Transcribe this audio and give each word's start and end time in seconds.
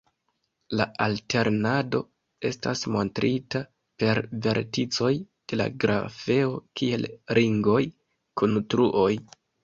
La 0.77 0.85
alternado 1.03 1.99
estas 2.49 2.79
montrita 2.95 3.59
per 4.03 4.21
verticoj 4.45 5.11
de 5.53 5.59
la 5.61 5.67
grafeo 5.83 6.55
kiel 6.81 7.05
ringoj 7.41 7.79
kun 8.43 8.57
truoj. 8.75 9.11